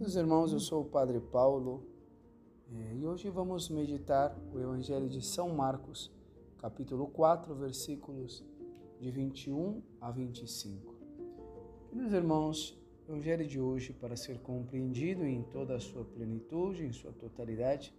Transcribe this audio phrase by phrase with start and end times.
[0.00, 1.84] Meus irmãos, eu sou o Padre Paulo
[2.72, 6.10] eh, e hoje vamos meditar o Evangelho de São Marcos,
[6.56, 8.42] capítulo 4, versículos
[8.98, 10.94] de 21 a 25.
[11.92, 16.94] Meus irmãos, o Evangelho de hoje, para ser compreendido em toda a sua plenitude, em
[16.94, 17.94] sua totalidade,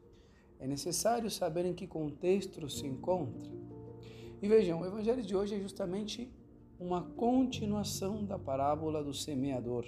[0.59, 3.47] é necessário saber em que contexto se encontra.
[4.41, 6.27] E vejam, o Evangelho de hoje é justamente
[6.79, 9.85] uma continuação da parábola do semeador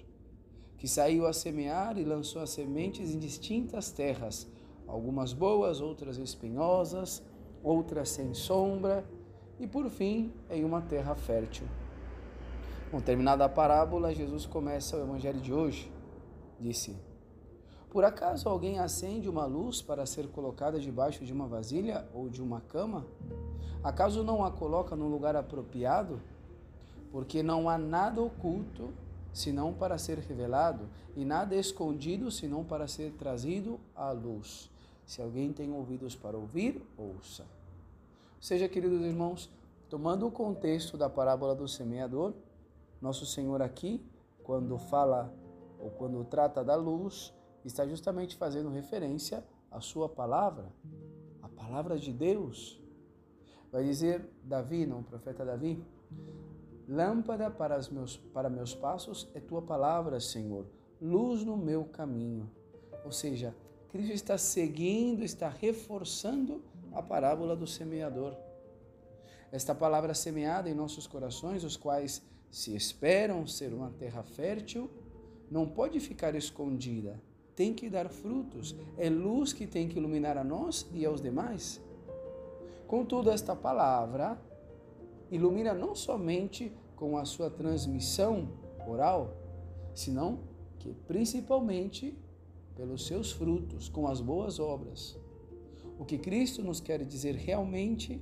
[0.83, 4.45] que saiu a semear e lançou as sementes em distintas terras,
[4.85, 7.23] algumas boas, outras espinhosas,
[7.63, 9.05] outras sem sombra,
[9.57, 11.65] e por fim em uma terra fértil.
[12.91, 15.89] Com terminada a parábola, Jesus começa o evangelho de hoje.
[16.59, 16.97] Disse:
[17.89, 22.41] Por acaso alguém acende uma luz para ser colocada debaixo de uma vasilha ou de
[22.41, 23.07] uma cama?
[23.81, 26.19] Acaso não a coloca no lugar apropriado?
[27.09, 28.89] Porque não há nada oculto
[29.33, 34.69] senão para ser revelado, e nada escondido, senão para ser trazido à luz.
[35.05, 37.45] Se alguém tem ouvidos para ouvir, ouça.
[38.39, 39.49] Seja, queridos irmãos,
[39.89, 42.33] tomando o contexto da parábola do semeador,
[43.01, 44.01] nosso Senhor aqui,
[44.43, 45.33] quando fala
[45.79, 47.33] ou quando trata da luz,
[47.65, 50.65] está justamente fazendo referência à sua palavra,
[51.41, 52.81] a palavra de Deus.
[53.71, 55.83] Vai dizer Davi, não o profeta Davi,
[56.87, 60.65] Lâmpada para, os meus, para meus passos é tua palavra, Senhor,
[61.01, 62.49] luz no meu caminho.
[63.05, 63.55] Ou seja,
[63.89, 68.35] Cristo está seguindo, está reforçando a parábola do semeador.
[69.51, 74.89] Esta palavra semeada em nossos corações, os quais se esperam ser uma terra fértil,
[75.49, 77.21] não pode ficar escondida,
[77.55, 81.79] tem que dar frutos, é luz que tem que iluminar a nós e aos demais.
[82.87, 84.39] Contudo, esta palavra
[85.35, 88.49] ilumina não somente com a sua transmissão
[88.87, 89.35] oral,
[89.93, 90.39] senão
[90.79, 92.17] que principalmente
[92.75, 95.17] pelos seus frutos, com as boas obras.
[95.99, 98.21] O que Cristo nos quer dizer realmente,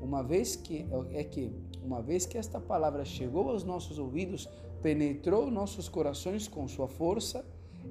[0.00, 4.48] uma vez que é que uma vez que esta palavra chegou aos nossos ouvidos,
[4.82, 7.44] penetrou nossos corações com sua força,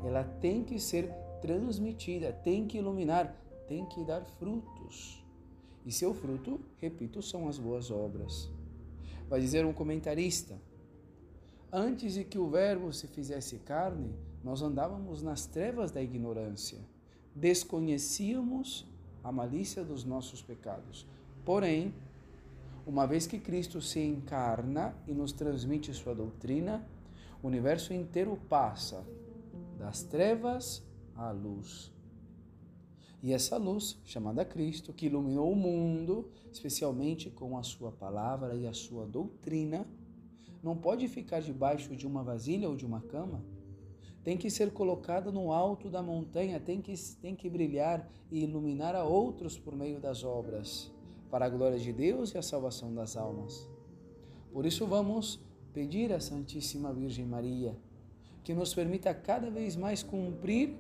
[0.03, 1.09] ela tem que ser
[1.41, 3.36] transmitida, tem que iluminar,
[3.68, 5.24] tem que dar frutos.
[5.86, 8.50] E seu fruto, repito, são as boas obras.
[9.30, 10.60] Vai dizer um comentarista:
[11.72, 16.80] Antes de que o Verbo se fizesse carne, nós andávamos nas trevas da ignorância,
[17.36, 18.88] desconhecíamos
[19.24, 21.06] a malícia dos nossos pecados.
[21.44, 21.94] Porém,
[22.86, 26.88] uma vez que Cristo se encarna e nos transmite sua doutrina,
[27.44, 29.06] o universo inteiro passa
[29.78, 30.82] das trevas
[31.16, 31.92] à luz.
[33.22, 38.67] E essa luz, chamada Cristo, que iluminou o mundo, especialmente com a sua palavra e
[38.67, 39.88] a sua doutrina,
[40.61, 43.44] não pode ficar debaixo de uma vasilha ou de uma cama.
[44.23, 48.95] Tem que ser colocada no alto da montanha, tem que, tem que brilhar e iluminar
[48.95, 50.91] a outros por meio das obras,
[51.31, 53.67] para a glória de Deus e a salvação das almas.
[54.51, 55.39] Por isso, vamos
[55.73, 57.78] pedir à Santíssima Virgem Maria
[58.44, 60.75] que nos permita cada vez mais cumprir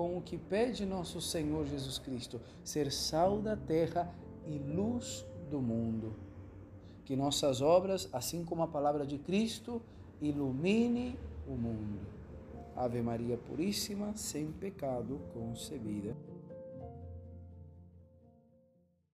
[0.00, 4.10] com o que pede nosso Senhor Jesus Cristo, ser sal da terra
[4.46, 6.14] e luz do mundo.
[7.04, 9.82] Que nossas obras, assim como a palavra de Cristo,
[10.18, 12.00] ilumine o mundo.
[12.74, 16.16] Ave Maria Puríssima, sem pecado concebida.